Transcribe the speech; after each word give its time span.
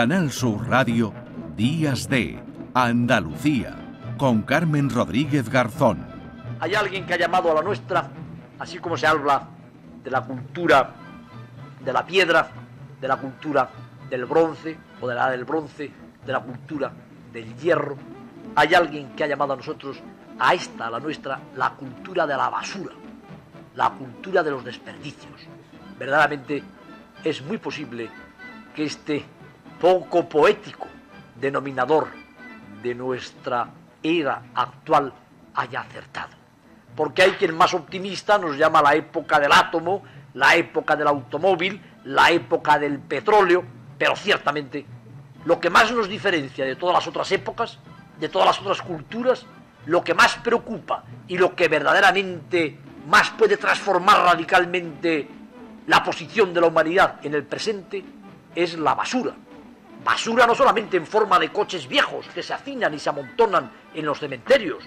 Canal 0.00 0.30
Sur 0.30 0.66
Radio, 0.66 1.12
Días 1.58 2.08
de 2.08 2.42
Andalucía, 2.72 3.76
con 4.16 4.40
Carmen 4.40 4.88
Rodríguez 4.88 5.50
Garzón. 5.50 6.06
Hay 6.58 6.74
alguien 6.74 7.04
que 7.04 7.12
ha 7.12 7.18
llamado 7.18 7.50
a 7.50 7.56
la 7.56 7.60
nuestra, 7.60 8.08
así 8.58 8.78
como 8.78 8.96
se 8.96 9.06
habla 9.06 9.46
de 10.02 10.10
la 10.10 10.22
cultura 10.22 10.94
de 11.84 11.92
la 11.92 12.06
piedra, 12.06 12.48
de 12.98 13.08
la 13.08 13.18
cultura 13.18 13.68
del 14.08 14.24
bronce 14.24 14.78
o 15.02 15.06
de 15.06 15.14
la 15.14 15.28
del 15.28 15.44
bronce, 15.44 15.92
de 16.24 16.32
la 16.32 16.40
cultura 16.40 16.90
del 17.30 17.54
hierro. 17.58 17.98
Hay 18.56 18.72
alguien 18.72 19.10
que 19.10 19.24
ha 19.24 19.26
llamado 19.26 19.52
a 19.52 19.56
nosotros, 19.56 19.98
a 20.38 20.54
esta, 20.54 20.86
a 20.86 20.90
la 20.92 21.00
nuestra, 21.00 21.38
la 21.56 21.72
cultura 21.74 22.26
de 22.26 22.38
la 22.38 22.48
basura, 22.48 22.94
la 23.74 23.90
cultura 23.90 24.42
de 24.42 24.50
los 24.50 24.64
desperdicios. 24.64 25.42
Verdaderamente 25.98 26.62
es 27.22 27.42
muy 27.42 27.58
posible 27.58 28.08
que 28.74 28.84
este 28.84 29.26
poco 29.80 30.28
poético 30.28 30.86
denominador 31.40 32.08
de 32.82 32.94
nuestra 32.94 33.68
era 34.02 34.42
actual 34.54 35.12
haya 35.54 35.80
acertado. 35.80 36.30
Porque 36.94 37.22
hay 37.22 37.30
quien 37.32 37.56
más 37.56 37.72
optimista 37.72 38.36
nos 38.36 38.56
llama 38.56 38.82
la 38.82 38.94
época 38.94 39.40
del 39.40 39.52
átomo, 39.52 40.02
la 40.34 40.54
época 40.54 40.96
del 40.96 41.08
automóvil, 41.08 41.80
la 42.04 42.30
época 42.30 42.78
del 42.78 42.98
petróleo, 42.98 43.64
pero 43.98 44.14
ciertamente 44.16 44.84
lo 45.44 45.58
que 45.58 45.70
más 45.70 45.90
nos 45.92 46.08
diferencia 46.08 46.64
de 46.66 46.76
todas 46.76 46.94
las 46.94 47.06
otras 47.06 47.32
épocas, 47.32 47.78
de 48.18 48.28
todas 48.28 48.48
las 48.48 48.60
otras 48.60 48.82
culturas, 48.82 49.46
lo 49.86 50.04
que 50.04 50.14
más 50.14 50.36
preocupa 50.36 51.04
y 51.26 51.38
lo 51.38 51.54
que 51.54 51.68
verdaderamente 51.68 52.78
más 53.08 53.30
puede 53.30 53.56
transformar 53.56 54.24
radicalmente 54.24 55.26
la 55.86 56.04
posición 56.04 56.52
de 56.52 56.60
la 56.60 56.66
humanidad 56.66 57.14
en 57.22 57.34
el 57.34 57.44
presente 57.44 58.04
es 58.54 58.78
la 58.78 58.94
basura. 58.94 59.34
Basura 60.04 60.46
no 60.46 60.54
solamente 60.54 60.96
en 60.96 61.06
forma 61.06 61.38
de 61.38 61.52
coches 61.52 61.86
viejos 61.86 62.26
que 62.34 62.42
se 62.42 62.54
hacinan 62.54 62.94
y 62.94 62.98
se 62.98 63.10
amontonan 63.10 63.70
en 63.94 64.06
los 64.06 64.18
cementerios. 64.18 64.84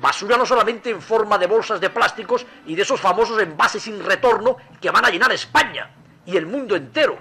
Basura 0.00 0.36
no 0.36 0.46
solamente 0.46 0.90
en 0.90 1.02
forma 1.02 1.36
de 1.38 1.46
bolsas 1.46 1.80
de 1.80 1.90
plásticos 1.90 2.46
y 2.66 2.74
de 2.74 2.82
esos 2.82 3.00
famosos 3.00 3.40
envases 3.40 3.82
sin 3.82 4.02
retorno 4.02 4.56
que 4.80 4.90
van 4.90 5.04
a 5.04 5.10
llenar 5.10 5.32
España 5.32 5.90
y 6.24 6.36
el 6.36 6.46
mundo 6.46 6.76
entero. 6.76 7.18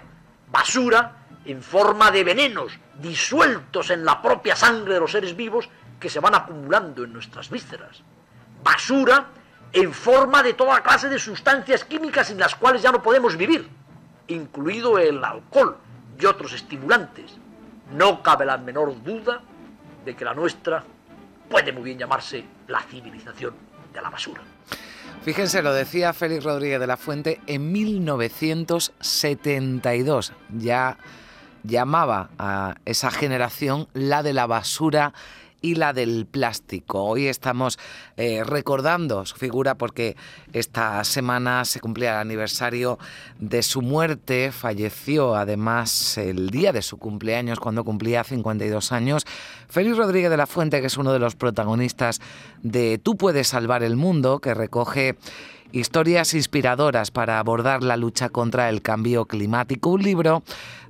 Basura 0.50 1.18
en 1.46 1.62
forma 1.62 2.12
de 2.12 2.24
venenos 2.24 2.80
disueltos 2.96 3.90
en 3.90 4.06
la 4.06 4.22
propia 4.22 4.56
sangre 4.56 4.94
de 4.94 5.00
los 5.02 5.12
seres 5.12 5.36
vivos 5.36 5.68
que 6.00 6.10
se 6.10 6.22
van 6.22 6.36
acumulando 6.36 7.04
en 7.04 7.12
nuestras 7.12 7.50
vísceras. 7.50 8.02
Basura 8.64 9.28
en 9.74 9.94
forma 9.94 10.42
de 10.44 10.54
toda 10.54 10.82
clase 10.82 11.10
de 11.10 11.20
sustancias 11.20 11.84
químicas 11.84 12.28
sin 12.28 12.40
las 12.40 12.56
cuales 12.56 12.82
ya 12.82 12.92
no 12.92 13.04
podemos 13.04 13.36
vivir, 13.36 13.70
incluido 14.28 14.98
el 14.98 15.24
alcohol 15.24 15.78
y 16.20 16.26
otros 16.26 16.54
estimulantes. 16.54 17.38
No 17.92 18.24
cabe 18.24 18.46
la 18.46 18.58
menor 18.58 19.04
duda 19.04 19.42
de 20.06 20.16
que 20.16 20.26
la 20.26 20.34
nuestra 20.34 20.84
puede 21.50 21.72
muy 21.72 21.84
bien 21.84 22.00
llamarse 22.00 22.44
la 22.68 22.82
civilización 22.82 23.54
de 23.94 24.02
la 24.02 24.10
basura. 24.10 24.42
Fíjense, 25.24 25.62
lo 25.62 25.72
decía 25.74 26.12
Félix 26.14 26.44
Rodríguez 26.44 26.80
de 26.80 26.88
la 26.88 26.98
Fuente 26.98 27.40
en 27.48 27.72
1972. 27.72 30.34
Ya 30.58 30.98
llamaba 31.64 32.30
a 32.38 32.76
esa 32.86 33.10
generación 33.10 33.88
la 33.94 34.22
de 34.24 34.34
la 34.34 34.48
basura 34.48 35.14
y 35.64 35.76
la 35.76 35.94
del 35.94 36.28
plástico. 36.28 37.06
Hoy 37.06 37.28
estamos 37.28 37.80
eh, 38.18 38.44
recordando 38.44 39.26
su 39.26 39.38
figura 39.38 39.76
porque 39.76 40.16
esta 40.52 41.04
semana 41.06 41.64
se 41.64 41.80
cumplía 41.80 42.12
el 42.12 42.18
aniversario 42.18 43.00
de 43.40 43.64
su 43.64 43.82
muerte. 43.82 44.52
Falleció 44.52 45.36
además 45.36 46.18
el 46.18 46.50
día 46.50 46.74
de 46.74 46.82
su 46.82 46.98
cumpleaños, 46.98 47.62
cuando 47.62 47.86
cumplía 47.86 48.26
52 48.26 48.92
años. 48.92 49.26
Félix 49.70 49.98
Rodríguez 49.98 50.30
de 50.30 50.38
la 50.38 50.48
Fuente, 50.48 50.82
que 50.82 50.88
es 50.88 50.98
uno 50.98 51.14
de 51.14 51.20
los 51.20 51.36
protagonistas 51.36 52.20
de 52.62 53.00
Tú 53.02 53.16
puedes 53.16 53.48
salvar 53.48 53.84
el 53.84 53.96
mundo, 53.96 54.40
que 54.40 54.54
recoge 54.54 55.16
historias 55.74 56.34
inspiradoras 56.34 57.12
para 57.12 57.40
abordar 57.40 57.84
la 57.84 57.98
lucha 57.98 58.30
contra 58.30 58.70
el 58.70 58.82
cambio 58.82 59.26
climático. 59.26 59.90
Un 59.90 60.04
libro 60.04 60.44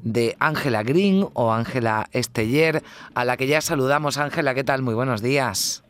de 0.03 0.35
Ángela 0.39 0.83
Green 0.83 1.25
o 1.33 1.51
Ángela 1.51 2.07
Esteller, 2.11 2.83
a 3.15 3.25
la 3.25 3.37
que 3.37 3.47
ya 3.47 3.61
saludamos. 3.61 4.19
Ángela, 4.19 4.53
¿qué 4.53 4.63
tal? 4.63 4.83
Muy 4.83 4.93
buenos 4.93 5.23
días. 5.23 5.83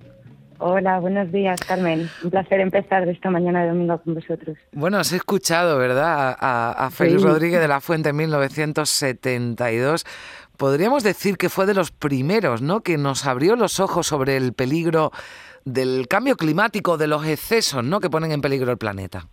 Hola, 0.59 1.00
buenos 1.00 1.30
días, 1.31 1.59
Carmen. 1.59 2.09
Un 2.24 2.30
placer 2.30 2.62
empezar 2.62 3.06
esta 3.09 3.30
mañana 3.30 3.64
de 3.64 3.70
domingo 3.70 3.98
con 3.98 4.14
vosotros. 4.14 4.58
Bueno, 4.72 5.00
os 5.00 5.12
he 5.12 5.18
escuchado, 5.18 5.78
¿verdad? 5.78 6.38
A, 6.40 6.90
Félix 6.90 7.22
Rodríguez 7.22 7.60
de 7.60 7.68
la 7.68 7.81
Fuente 7.81 8.10
en 8.10 8.16
1972. 8.16 10.06
Podríamos 10.58 11.03
decir 11.03 11.38
que 11.38 11.50
fue 11.50 11.66
de 11.66 11.74
los 11.74 11.91
primeros, 11.91 12.62
¿no? 12.62 12.81
Que 12.81 12.97
nos 12.97 13.25
abrió 13.25 13.56
los 13.56 13.80
ojos 13.80 14.08
sobre 14.08 14.38
el 14.38 14.53
peligro 14.53 15.12
del 15.66 16.08
cambio 16.08 16.36
climático, 16.36 16.97
de 16.97 17.08
los 17.08 17.25
excesos 17.25 17.84
¿no? 17.84 18.00
que 18.00 18.09
ponen 18.09 18.31
en 18.31 18.41
peligro 18.41 18.72
el 18.72 18.78
planeta. 18.78 19.28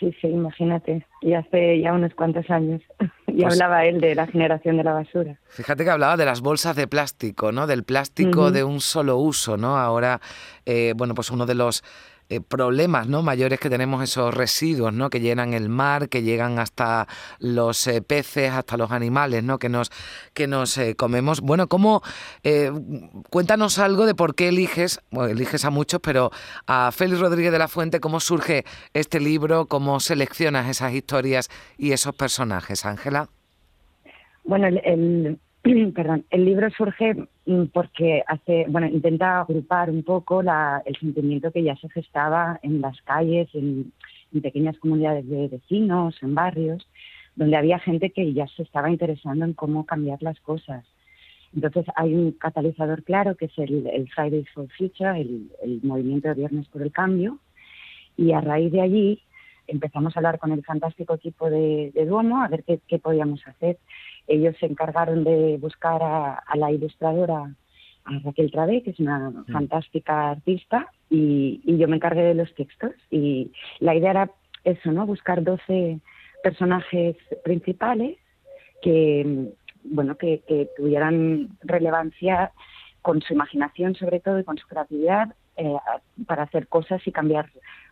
Sí, 0.00 0.12
sí, 0.20 0.26
imagínate. 0.26 1.06
Y 1.22 1.34
hace 1.34 1.80
ya 1.80 1.92
unos 1.92 2.12
cuantos 2.14 2.50
años. 2.50 2.82
y 3.26 3.42
pues 3.42 3.54
hablaba 3.54 3.84
él 3.86 4.00
de 4.00 4.14
la 4.14 4.26
generación 4.26 4.76
de 4.76 4.84
la 4.84 4.92
basura. 4.92 5.38
Fíjate 5.48 5.84
que 5.84 5.90
hablaba 5.90 6.16
de 6.16 6.24
las 6.24 6.40
bolsas 6.40 6.74
de 6.76 6.88
plástico, 6.88 7.52
¿no? 7.52 7.66
Del 7.66 7.84
plástico 7.84 8.50
de 8.50 8.64
un 8.64 8.80
solo 8.80 9.16
uso, 9.18 9.56
¿no? 9.56 9.78
Ahora, 9.78 10.20
eh, 10.66 10.94
bueno, 10.96 11.14
pues 11.14 11.30
uno 11.30 11.46
de 11.46 11.54
los 11.54 11.84
eh, 12.30 12.40
problemas 12.40 13.08
¿no? 13.08 13.22
mayores 13.22 13.58
que 13.58 13.70
tenemos 13.70 14.02
esos 14.02 14.34
residuos 14.34 14.92
¿no? 14.92 15.08
que 15.08 15.20
llenan 15.20 15.54
el 15.54 15.68
mar, 15.68 16.08
que 16.08 16.22
llegan 16.22 16.58
hasta 16.58 17.06
los 17.38 17.86
eh, 17.86 18.02
peces, 18.02 18.52
hasta 18.52 18.76
los 18.76 18.90
animales 18.90 19.42
¿no? 19.42 19.58
que 19.58 19.68
nos, 19.68 19.90
que 20.34 20.46
nos 20.46 20.76
eh, 20.78 20.94
comemos. 20.94 21.40
Bueno, 21.40 21.68
¿cómo, 21.68 22.02
cuéntanos 23.30 23.78
algo 23.78 24.06
de 24.06 24.14
por 24.14 24.34
qué 24.34 24.48
eliges, 24.48 25.00
bueno, 25.10 25.30
eliges 25.30 25.64
a 25.64 25.70
muchos, 25.70 26.00
pero 26.00 26.30
a 26.66 26.92
Félix 26.92 27.20
Rodríguez 27.20 27.52
de 27.52 27.58
la 27.58 27.68
Fuente, 27.68 28.00
cómo 28.00 28.20
surge 28.20 28.64
este 28.92 29.20
libro, 29.20 29.66
cómo 29.66 29.98
seleccionas 30.00 30.68
esas 30.68 30.92
historias 30.92 31.48
y 31.78 31.92
esos 31.92 32.14
personajes, 32.14 32.84
Ángela. 32.84 33.28
Bueno, 34.44 34.66
el 34.66 35.38
perdón, 35.94 36.24
el 36.30 36.44
libro 36.44 36.70
surge 36.70 37.14
mm, 37.46 37.64
porque 37.72 38.22
hace, 38.26 38.66
bueno, 38.68 38.86
intenta 38.86 39.40
agrupar 39.40 39.90
un 39.90 40.02
poco 40.02 40.40
el 40.40 40.96
sentimiento 40.98 41.50
que 41.50 41.62
ya 41.62 41.76
se 41.76 41.88
gestaba 41.88 42.58
en 42.62 42.80
las 42.80 43.00
calles, 43.02 43.48
en, 43.54 43.92
pequeñas 44.42 44.78
comunidades 44.78 45.26
de 45.28 45.48
vecinos, 45.48 46.14
en 46.22 46.34
barrios, 46.34 46.86
donde 47.34 47.56
había 47.56 47.78
gente 47.78 48.10
que 48.10 48.34
ya 48.34 48.46
se 48.48 48.62
estaba 48.62 48.90
interesando 48.90 49.46
en 49.46 49.54
cómo 49.54 49.86
cambiar 49.86 50.22
las 50.22 50.38
cosas. 50.40 50.84
Entonces 51.54 51.86
hay 51.96 52.14
un 52.14 52.32
catalizador 52.32 53.02
claro 53.04 53.36
que 53.36 53.46
es 53.46 53.58
el, 53.58 54.08
Fridays 54.14 54.48
for 54.50 54.68
Future, 54.76 55.18
el, 55.18 55.80
movimiento 55.82 56.28
de 56.28 56.34
Viernes 56.34 56.68
por 56.68 56.82
el 56.82 56.92
Cambio, 56.92 57.38
y 58.18 58.32
a 58.32 58.40
raíz 58.42 58.70
de 58.70 58.82
allí 58.82 59.22
empezamos 59.66 60.14
a 60.14 60.20
hablar 60.20 60.38
con 60.38 60.52
el 60.52 60.62
fantástico 60.62 61.14
equipo 61.14 61.48
de, 61.48 61.90
Duomo 62.06 62.42
a 62.42 62.48
ver 62.48 62.64
qué 62.64 62.98
podíamos 62.98 63.46
hacer 63.46 63.78
ellos 64.28 64.54
se 64.60 64.66
encargaron 64.66 65.24
de 65.24 65.56
buscar 65.58 66.02
a, 66.02 66.42
la 66.54 66.70
ilustradora 66.70 67.50
a 68.04 68.18
Raquel 68.24 68.50
Travé, 68.52 68.82
que 68.82 68.90
es 68.90 69.00
una 69.00 69.30
mm. 69.30 69.46
fantástica 69.46 70.30
artista, 70.30 70.90
y, 71.10 71.60
yo 71.64 71.88
me 71.88 71.96
encargué 71.96 72.22
de 72.22 72.34
los 72.34 72.54
textos. 72.54 72.92
Y 73.10 73.50
la 73.80 73.94
idea 73.94 74.10
era 74.10 74.30
eso, 74.64 74.92
¿no? 74.92 75.06
Buscar 75.06 75.42
12 75.42 75.98
personajes 76.42 77.16
principales 77.42 78.18
que, 78.82 79.50
bueno, 79.84 80.16
que, 80.16 80.68
tuvieran 80.76 81.48
relevancia 81.62 82.52
con 83.02 83.22
su 83.22 83.32
imaginación 83.32 83.94
sobre 83.94 84.20
todo 84.20 84.38
y 84.38 84.44
con 84.44 84.58
su 84.58 84.66
creatividad 84.66 85.34
eh, 85.56 85.76
para 86.26 86.42
hacer 86.42 86.68
cosas 86.68 87.00
y 87.06 87.12
cambiar 87.12 87.48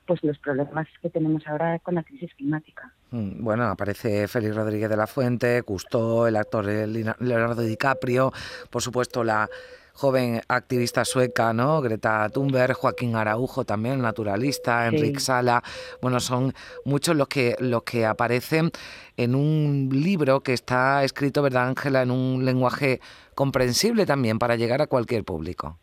pues 0.06 0.22
los 0.22 0.38
problemas 0.38 0.86
que 1.02 1.10
tenemos 1.10 1.46
ahora 1.46 1.78
con 1.80 1.96
la 1.96 2.02
crisis 2.02 2.32
climática. 2.34 2.92
Mm, 3.10 3.42
bueno, 3.42 3.64
aparece 3.64 4.28
Félix 4.28 4.54
Rodríguez 4.54 4.88
de 4.88 4.96
la 4.96 5.06
Fuente, 5.06 5.62
Custó, 5.62 6.26
el 6.26 6.36
actor 6.36 6.66
Leonardo 6.66 7.62
DiCaprio, 7.62 8.32
por 8.70 8.82
supuesto 8.82 9.24
la 9.24 9.48
joven 9.96 10.42
activista 10.48 11.04
sueca, 11.04 11.52
¿no? 11.52 11.80
Greta 11.80 12.28
Thunberg, 12.28 12.74
Joaquín 12.74 13.16
Araujo 13.16 13.64
también, 13.64 14.02
naturalista, 14.02 14.86
Enrique 14.86 15.20
Sala. 15.20 15.62
Bueno, 16.02 16.20
son 16.20 16.52
muchos 16.84 17.16
los 17.16 17.28
que 17.28 17.56
los 17.60 17.82
que 17.82 18.04
aparecen 18.04 18.70
en 19.16 19.34
un 19.34 19.88
libro 19.90 20.40
que 20.40 20.52
está 20.52 21.02
escrito, 21.02 21.42
¿verdad, 21.42 21.68
Ángela?, 21.68 22.02
en 22.02 22.10
un 22.10 22.44
lenguaje 22.44 23.00
comprensible 23.34 24.04
también 24.04 24.38
para 24.38 24.56
llegar 24.56 24.82
a 24.82 24.86
cualquier 24.86 25.24
público. 25.24 25.78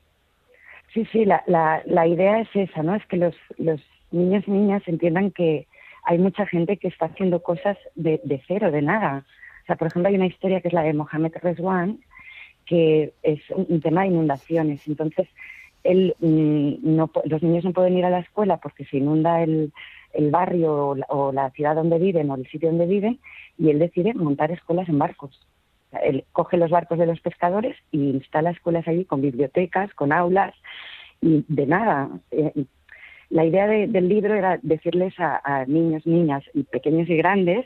Sí, 0.93 1.07
sí, 1.11 1.25
la, 1.25 1.43
la, 1.47 1.81
la 1.87 2.05
idea 2.05 2.39
es 2.39 2.49
esa, 2.53 2.83
¿no? 2.83 2.93
Es 2.95 3.03
que 3.07 3.17
los, 3.17 3.33
los 3.57 3.81
niños 4.13 4.43
y 4.47 4.51
niñas 4.51 4.83
entiendan 4.85 5.31
que 5.31 5.67
hay 6.03 6.17
mucha 6.17 6.45
gente 6.45 6.77
que 6.77 6.87
está 6.87 7.05
haciendo 7.05 7.41
cosas 7.41 7.77
de, 7.95 8.19
cero, 8.47 8.71
de 8.71 8.81
nada. 8.81 9.25
O 9.63 9.65
sea, 9.65 9.75
por 9.75 9.87
ejemplo, 9.87 10.09
hay 10.09 10.15
una 10.15 10.27
historia 10.27 10.61
que 10.61 10.67
es 10.67 10.73
la 10.73 10.83
de 10.83 10.93
Mohamed 10.93 11.33
Reswan, 11.41 11.99
que 12.65 13.13
es 13.23 13.39
un, 13.49 13.81
tema 13.81 14.01
de 14.01 14.07
inundaciones. 14.07 14.85
Entonces, 14.87 15.27
él, 15.83 16.15
mm, 16.19 16.95
no, 16.95 17.09
los 17.25 17.41
niños 17.41 17.63
no 17.63 17.73
pueden 17.73 17.97
ir 17.97 18.05
a 18.05 18.09
la 18.09 18.19
escuela 18.19 18.57
porque 18.57 18.85
se 18.85 18.97
inunda 18.97 19.41
el, 19.41 19.71
barrio 20.29 20.95
o 21.07 21.31
la, 21.31 21.49
ciudad 21.51 21.75
donde 21.75 21.97
viven 21.97 22.29
o 22.29 22.35
el 22.35 22.47
sitio 22.47 22.69
donde 22.69 22.85
viven 22.85 23.19
y 23.57 23.69
él 23.69 23.79
decide 23.79 24.13
montar 24.13 24.51
escuelas 24.51 24.87
en 24.87 24.99
barcos. 24.99 25.47
él 26.03 26.25
coge 26.31 26.57
los 26.57 26.69
barcos 26.69 26.99
de 26.99 27.07
los 27.07 27.19
pescadores 27.19 27.75
y 27.91 28.11
instala 28.11 28.51
escuelas 28.51 28.87
allí 28.87 29.05
con 29.05 29.21
bibliotecas, 29.21 29.91
con 29.95 30.11
aulas 30.11 30.53
y 31.21 31.43
de 31.47 31.65
nada. 31.65 32.09
La 33.33 33.43
idea 33.43 33.65
del 33.65 34.09
libro 34.09 34.35
era 34.35 34.59
decirles 34.61 35.15
a, 35.17 35.65
niños, 35.65 36.05
niñas 36.05 36.43
y 36.53 36.61
pequeños 36.65 37.09
y 37.09 37.17
grandes 37.17 37.65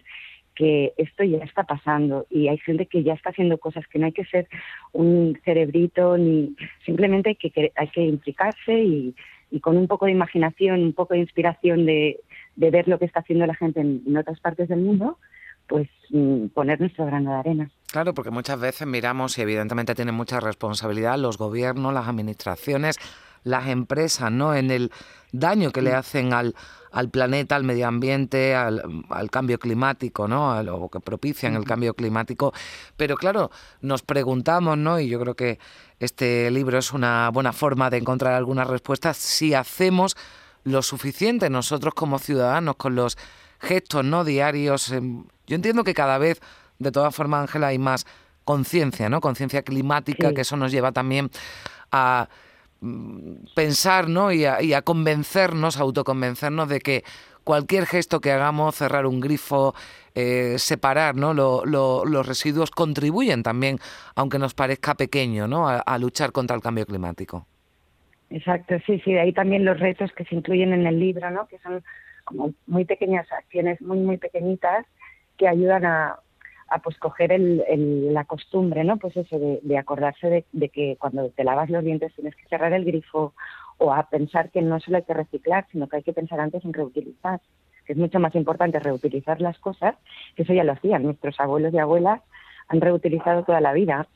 que 0.55 0.93
esto 0.95 1.25
ya 1.25 1.39
está 1.39 1.63
pasando 1.63 2.25
y 2.29 2.47
hay 2.47 2.57
gente 2.59 2.85
que 2.85 3.03
ya 3.03 3.11
está 3.11 3.31
haciendo 3.31 3.57
cosas 3.57 3.85
que 3.87 3.99
no 3.99 4.05
hay 4.05 4.13
que 4.13 4.23
ser 4.23 4.47
un 4.93 5.37
cerebrito 5.43 6.17
ni 6.17 6.55
simplemente 6.85 7.31
hay 7.31 7.35
que, 7.35 7.73
hay 7.75 7.87
que 7.89 8.01
implicarse 8.01 8.79
y, 8.79 9.13
con 9.59 9.75
un 9.75 9.89
poco 9.89 10.05
de 10.05 10.13
imaginación, 10.13 10.83
un 10.83 10.93
poco 10.93 11.15
de 11.15 11.19
inspiración 11.19 11.85
de, 11.85 12.21
ver 12.55 12.87
lo 12.87 12.97
que 12.97 13.03
está 13.03 13.19
haciendo 13.19 13.45
la 13.45 13.55
gente 13.55 13.81
en, 13.81 14.15
otras 14.15 14.39
partes 14.39 14.69
del 14.69 14.79
mundo, 14.79 15.19
pues 15.67 15.89
mm, 16.11 16.45
poner 16.47 16.79
nuestro 16.79 17.05
grano 17.07 17.31
de 17.31 17.37
arena. 17.39 17.71
Claro, 17.91 18.13
porque 18.13 18.31
muchas 18.31 18.57
veces 18.57 18.87
miramos 18.87 19.37
y 19.37 19.41
evidentemente 19.41 19.95
tienen 19.95 20.15
mucha 20.15 20.39
responsabilidad 20.39 21.17
los 21.17 21.37
gobiernos, 21.37 21.93
las 21.93 22.07
administraciones, 22.07 22.97
las 23.43 23.67
empresas, 23.67 24.31
¿no? 24.31 24.55
En 24.55 24.71
el 24.71 24.91
daño 25.31 25.71
que 25.71 25.81
le 25.81 25.93
hacen 25.93 26.33
al, 26.33 26.55
al 26.91 27.09
planeta, 27.09 27.55
al 27.55 27.63
medio 27.63 27.87
ambiente, 27.87 28.55
al, 28.55 28.81
cambio 29.31 29.59
climático, 29.59 30.27
¿no? 30.27 30.51
A 30.51 30.63
lo 30.63 30.89
que 30.89 30.99
propician 30.99 31.55
el 31.55 31.63
cambio 31.63 31.93
climático. 31.93 32.53
Pero 32.95 33.15
claro, 33.15 33.51
nos 33.81 34.01
preguntamos, 34.01 34.77
¿no? 34.77 34.99
Y 34.99 35.07
yo 35.07 35.19
creo 35.19 35.35
que 35.35 35.59
este 35.99 36.49
libro 36.51 36.77
es 36.77 36.93
una 36.93 37.29
buena 37.29 37.53
forma 37.53 37.89
de 37.89 37.97
encontrar 37.97 38.33
algunas 38.33 38.67
respuestas 38.67 39.17
si 39.17 39.53
hacemos 39.53 40.15
lo 40.63 40.81
suficiente 40.81 41.49
nosotros 41.49 41.93
como 41.93 42.19
ciudadanos 42.19 42.75
con 42.75 42.95
los 42.95 43.17
gestos 43.59 44.03
no 44.03 44.23
diarios. 44.23 44.91
Em, 44.91 45.23
yo 45.45 45.55
entiendo 45.55 45.83
que 45.83 45.93
cada 45.93 46.17
vez, 46.17 46.41
de 46.79 46.91
todas 46.91 47.15
formas, 47.15 47.41
Ángela, 47.41 47.67
hay 47.67 47.79
más 47.79 48.05
conciencia, 48.43 49.09
¿no? 49.09 49.21
Conciencia 49.21 49.61
climática, 49.61 50.33
que 50.33 50.41
eso 50.41 50.57
nos 50.57 50.71
lleva 50.71 50.91
también 50.91 51.29
a 51.91 52.29
pensar 53.55 54.07
¿no? 54.07 54.31
y, 54.31 54.45
a, 54.45 54.81
convencernos, 54.81 55.77
a 55.77 55.81
autoconvencernos 55.81 56.69
de 56.69 56.79
que 56.79 57.03
cualquier 57.43 57.85
gesto 57.85 58.19
que 58.19 58.31
hagamos, 58.31 58.75
cerrar 58.75 59.05
un 59.05 59.19
grifo, 59.19 59.73
eh, 60.15 60.55
separar 60.57 61.15
¿no? 61.15 61.33
los 61.33 62.27
residuos, 62.27 62.71
contribuyen 62.71 63.43
también, 63.43 63.79
aunque 64.15 64.39
nos 64.39 64.53
parezca 64.53 64.95
pequeño, 64.95 65.47
¿no? 65.47 65.67
A, 65.69 65.97
luchar 65.97 66.31
contra 66.31 66.55
el 66.55 66.61
cambio 66.61 66.85
climático. 66.85 67.47
Exacto, 68.29 68.75
sí, 68.85 68.99
sí, 69.05 69.17
ahí 69.17 69.31
también 69.31 69.63
los 69.63 69.79
retos 69.79 70.11
que 70.11 70.25
se 70.25 70.35
incluyen 70.35 70.73
en 70.73 70.85
el 70.85 70.99
libro, 70.99 71.31
¿no? 71.31 71.47
que 71.47 71.57
son 71.59 71.81
como 72.25 72.53
muy 72.65 72.83
pequeñas 72.83 73.25
acciones, 73.31 73.81
muy, 73.81 73.99
muy 73.99 74.17
pequeñitas, 74.17 74.85
que 75.37 75.47
ayudan 75.47 75.85
a, 75.85 76.19
a 76.69 76.79
pues 76.79 76.97
coger 76.97 77.31
el, 77.31 78.13
la 78.13 78.25
costumbre, 78.25 78.83
¿no? 78.83 78.97
Pues 78.97 79.15
eso, 79.15 79.39
de, 79.39 79.77
acordarse 79.77 80.45
de, 80.51 80.69
que 80.69 80.97
cuando 80.99 81.29
te 81.29 81.43
lavas 81.43 81.69
los 81.69 81.83
dientes 81.83 82.13
tienes 82.15 82.35
que 82.35 82.47
cerrar 82.47 82.73
el 82.73 82.85
grifo 82.85 83.33
o 83.77 83.93
a 83.93 84.09
pensar 84.09 84.49
que 84.51 84.61
no 84.61 84.79
solo 84.79 84.97
hay 84.97 85.03
que 85.03 85.13
reciclar, 85.13 85.65
sino 85.71 85.87
que 85.87 85.97
hay 85.97 86.03
que 86.03 86.13
pensar 86.13 86.39
antes 86.39 86.65
en 86.65 86.73
reutilizar, 86.73 87.39
que 87.85 87.93
es 87.93 87.99
mucho 87.99 88.19
más 88.19 88.35
importante 88.35 88.79
reutilizar 88.79 89.39
las 89.39 89.57
cosas, 89.59 89.95
que 90.35 90.43
eso 90.43 90.53
ya 90.53 90.63
lo 90.63 90.73
hacían, 90.73 91.03
nuestros 91.03 91.39
abuelos 91.39 91.73
y 91.73 91.79
abuelas 91.79 92.21
han 92.67 92.81
reutilizado 92.81 93.43
toda 93.43 93.61
la 93.61 93.71
vida. 93.71 94.07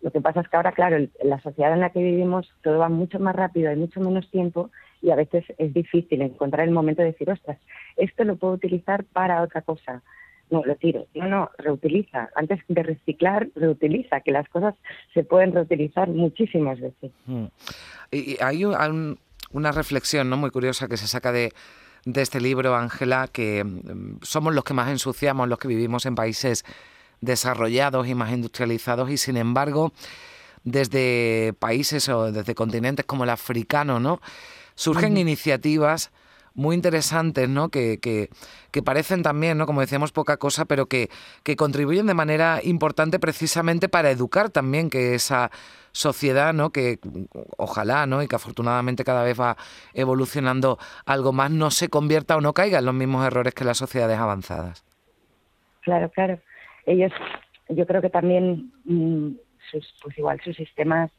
Lo 0.00 0.10
que 0.10 0.20
pasa 0.20 0.40
es 0.40 0.48
que 0.48 0.56
ahora, 0.56 0.72
claro, 0.72 1.06
la 1.22 1.40
sociedad 1.40 1.72
en 1.72 1.80
la 1.80 1.90
que 1.90 2.02
vivimos 2.02 2.50
todo 2.62 2.78
va 2.78 2.88
mucho 2.88 3.18
más 3.18 3.34
rápido, 3.34 3.70
hay 3.70 3.76
mucho 3.76 4.00
menos 4.00 4.30
tiempo 4.30 4.70
y 5.02 5.10
a 5.10 5.16
veces 5.16 5.44
es 5.58 5.74
difícil 5.74 6.22
encontrar 6.22 6.66
el 6.66 6.74
momento 6.74 7.02
de 7.02 7.08
decir, 7.08 7.30
ostras, 7.30 7.58
esto 7.96 8.24
lo 8.24 8.36
puedo 8.36 8.54
utilizar 8.54 9.04
para 9.04 9.42
otra 9.42 9.60
cosa 9.62 10.02
no, 10.50 10.62
lo 10.64 10.76
tiro. 10.76 11.06
No, 11.14 11.28
no, 11.28 11.50
reutiliza. 11.58 12.30
Antes 12.34 12.60
de 12.68 12.82
reciclar, 12.82 13.48
reutiliza, 13.54 14.20
que 14.20 14.30
las 14.30 14.48
cosas 14.48 14.74
se 15.12 15.24
pueden 15.24 15.52
reutilizar 15.52 16.08
muchísimas 16.08 16.80
veces. 16.80 17.10
Mm. 17.26 17.44
Y 18.10 18.36
hay 18.40 18.64
una 18.64 19.72
reflexión 19.72 20.30
¿no? 20.30 20.36
muy 20.36 20.50
curiosa 20.50 20.88
que 20.88 20.96
se 20.96 21.06
saca 21.06 21.32
de, 21.32 21.52
de 22.04 22.22
este 22.22 22.40
libro, 22.40 22.74
Ángela, 22.76 23.28
que 23.32 23.64
mm, 23.64 24.18
somos 24.22 24.54
los 24.54 24.64
que 24.64 24.74
más 24.74 24.90
ensuciamos, 24.90 25.48
los 25.48 25.58
que 25.58 25.68
vivimos 25.68 26.06
en 26.06 26.14
países 26.14 26.64
desarrollados 27.20 28.06
y 28.06 28.14
más 28.14 28.32
industrializados, 28.32 29.10
y 29.10 29.16
sin 29.16 29.36
embargo, 29.36 29.92
desde 30.62 31.54
países 31.58 32.08
o 32.08 32.30
desde 32.32 32.54
continentes 32.54 33.06
como 33.06 33.24
el 33.24 33.30
africano, 33.30 33.98
¿no? 33.98 34.20
Surgen 34.74 35.16
iniciativas 35.16 36.10
muy 36.54 36.76
interesantes, 36.76 37.48
¿no? 37.48 37.68
Que, 37.68 37.98
que, 38.00 38.82
parecen 38.82 39.22
también, 39.22 39.58
¿no? 39.58 39.66
Como 39.66 39.80
decíamos, 39.80 40.12
poca 40.12 40.36
cosa, 40.36 40.64
pero 40.64 40.86
que, 40.86 41.08
que 41.42 41.56
contribuyen 41.56 42.06
de 42.06 42.14
manera 42.14 42.60
importante 42.62 43.18
precisamente 43.18 43.88
para 43.88 44.10
educar 44.10 44.50
también 44.50 44.88
que 44.88 45.14
esa 45.14 45.50
sociedad, 45.92 46.52
¿no? 46.54 46.70
Que 46.70 46.98
ojalá, 47.56 48.06
¿no? 48.06 48.22
Y 48.22 48.28
que 48.28 48.36
afortunadamente 48.36 49.04
cada 49.04 49.24
vez 49.24 49.38
va 49.38 49.56
evolucionando 49.92 50.78
algo 51.06 51.32
más, 51.32 51.50
no 51.50 51.70
se 51.70 51.88
convierta 51.88 52.36
o 52.36 52.40
no 52.40 52.52
caiga 52.52 52.78
en 52.78 52.86
los 52.86 52.94
mismos 52.94 53.26
errores 53.26 53.54
que 53.54 53.64
las 53.64 53.78
sociedades 53.78 54.18
avanzadas. 54.18 54.84
Claro, 55.82 56.08
claro. 56.10 56.38
Ellos, 56.86 57.12
yo 57.68 57.86
creo 57.86 58.00
que 58.00 58.10
también, 58.10 58.72
mm, 58.84 59.32
sus, 59.70 59.94
pues 60.02 60.16
igual 60.18 60.40
sus 60.44 60.56
sistemas 60.56 61.10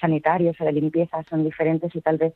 sanitarios 0.00 0.60
o 0.60 0.64
de 0.64 0.72
limpieza 0.72 1.22
son 1.28 1.44
diferentes 1.44 1.94
y 1.94 2.00
tal 2.00 2.18
vez 2.18 2.32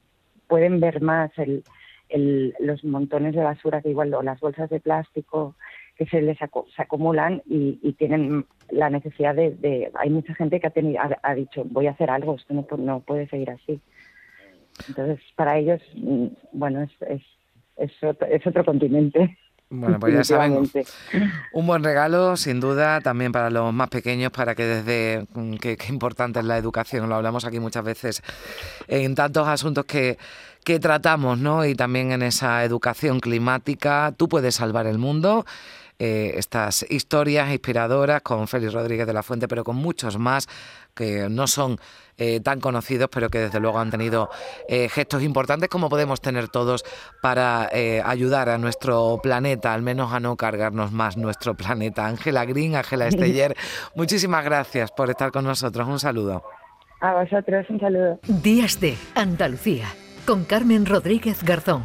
pueden 0.49 0.81
ver 0.81 1.01
más 1.01 1.31
el, 1.39 1.63
los 2.11 2.85
montones 2.85 3.35
de 3.35 3.43
basura 3.43 3.81
que 3.81 3.91
igual 3.91 4.13
o 4.15 4.23
las 4.23 4.41
bolsas 4.41 4.69
de 4.71 4.81
plástico 4.81 5.57
que 5.97 6.07
se 6.07 6.21
les 6.21 6.39
se 6.39 6.83
acumulan 6.83 7.43
y, 7.47 7.93
tienen 7.99 8.47
la 8.71 8.91
necesidad 8.91 9.35
de, 9.35 9.91
hay 9.95 10.11
mucha 10.11 10.35
gente 10.35 10.61
que 10.61 10.67
ha, 10.67 10.71
tenido, 10.71 11.01
ha, 11.23 11.35
dicho 11.35 11.65
voy 11.65 11.87
a 11.87 11.93
hacer 11.93 12.11
algo 12.11 12.35
esto 12.35 12.55
no, 12.55 12.67
no 12.79 13.01
puede 13.01 13.29
seguir 13.29 13.51
así 13.51 13.81
entonces 14.89 15.21
para 15.37 15.59
ellos 15.59 15.81
mm, 15.95 16.27
bueno 16.53 16.83
es, 16.83 16.91
es, 17.03 17.23
es, 17.77 17.93
es 18.31 18.47
otro 18.47 18.65
continente 18.65 19.37
bueno, 19.75 19.99
pues 19.99 20.13
ya 20.13 20.23
saben, 20.23 20.71
un 21.53 21.67
buen 21.67 21.83
regalo, 21.83 22.37
sin 22.37 22.61
duda, 22.61 23.01
también 23.01 23.33
para 23.33 23.49
los 23.49 23.73
más 23.73 23.89
pequeños, 23.89 24.31
para 24.31 24.55
que 24.55 24.65
desde 24.65 25.27
mm, 25.33 25.55
qué, 25.55 25.79
importante 25.89 26.41
es 26.41 26.45
la 26.45 26.59
educación, 26.59 27.09
lo 27.09 27.15
hablamos 27.15 27.47
aquí 27.47 27.59
muchas 27.59 27.83
veces 27.83 28.23
en 28.87 29.15
tantos 29.15 29.49
asuntos 29.49 29.87
que, 29.87 30.19
que 30.63 30.79
tratamos, 30.79 31.39
¿no? 31.39 31.65
Y 31.65 31.75
también 31.75 32.13
en 32.13 32.23
esa 32.23 32.63
educación 32.65 33.19
climática, 33.19 34.13
tú 34.15 34.29
puedes 34.29 34.57
salvar 34.57 34.87
el 34.87 34.99
mundo. 34.99 35.47
Eh, 36.05 36.37
estas 36.37 36.85
historias 36.91 37.49
inspiradoras 37.53 38.23
con 38.23 38.49
Félix 38.49 38.73
Rodríguez 38.73 39.07
de 39.07 39.13
la 39.13 39.23
Fuente, 39.23 39.47
pero 39.47 39.63
con 39.63 39.77
muchos 39.77 40.19
más 40.19 40.49
que 40.97 41.29
no 41.31 41.47
son 41.47 41.79
eh, 42.19 42.41
tan 42.41 42.59
conocidos, 42.59 43.09
pero 43.09 43.31
que 43.31 43.39
desde 43.39 43.61
luego 43.61 43.79
han 43.79 43.93
tenido 43.93 44.29
eh, 44.69 44.89
gestos 44.89 45.23
importantes 45.23 45.69
como 45.69 45.89
podemos 45.89 46.21
tener 46.21 46.49
todos 46.49 46.85
para 47.21 47.71
ayudar 48.05 48.49
a 48.49 48.59
nuestro 48.59 49.21
planeta, 49.23 49.73
al 49.73 49.83
menos 49.83 50.13
a 50.13 50.19
no 50.19 50.35
cargarnos 50.37 50.91
más 50.91 51.17
nuestro 51.17 51.55
planeta. 51.55 52.05
Ángela 52.05 52.47
Green, 52.47 52.75
Ángela 52.75 53.07
Esteller, 53.07 53.55
muchísimas 53.95 54.45
gracias 54.45 54.91
por 54.91 55.09
estar 55.09 55.31
con 55.31 55.45
nosotros. 55.45 55.87
Un 55.87 56.01
saludo. 56.01 56.43
A 57.01 57.15
vosotros, 57.15 57.65
un 57.71 57.79
saludo. 57.79 58.19
Días 58.27 58.81
de 58.81 58.97
Andalucía, 59.15 59.87
con 60.27 60.45
Carmen 60.47 60.85
Rodríguez 60.85 61.45
Garzón. 61.45 61.85